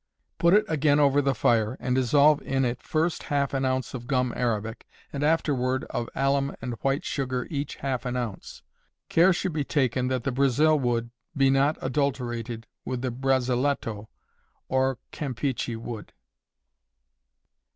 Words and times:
Put 0.39 0.55
it 0.55 0.65
again 0.67 0.99
over 0.99 1.21
the 1.21 1.35
fire, 1.35 1.77
and 1.79 1.93
dissolve 1.93 2.41
in 2.41 2.65
it 2.65 2.81
first 2.81 3.21
half 3.21 3.53
an 3.53 3.65
ounce 3.65 3.93
of 3.93 4.07
gum 4.07 4.33
arabic, 4.35 4.87
and 5.13 5.23
afterward 5.23 5.83
of 5.91 6.09
alum 6.15 6.55
and 6.59 6.73
white 6.81 7.05
sugar 7.05 7.45
each 7.51 7.75
half 7.75 8.03
an 8.07 8.17
ounce. 8.17 8.63
Care 9.09 9.31
should 9.31 9.53
be 9.53 9.63
taken 9.63 10.07
that 10.07 10.23
the 10.23 10.31
Brazil 10.31 10.79
wood 10.79 11.11
be 11.37 11.51
not 11.51 11.77
adulterated 11.83 12.65
with 12.83 13.03
the 13.03 13.11
Braziletto 13.11 14.07
or 14.67 14.97
campeachy 15.11 15.75
wood. 15.77 16.13